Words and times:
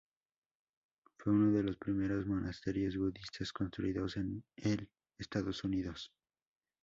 Fue 1.19 1.31
uno 1.31 1.55
de 1.55 1.61
los 1.61 1.77
primeros 1.77 2.25
monasterios 2.25 2.97
budistas 2.97 3.53
construidos 3.53 4.17
en 4.17 4.43
el 4.55 4.89
Estados 5.19 5.63
Unidos. 5.63 6.11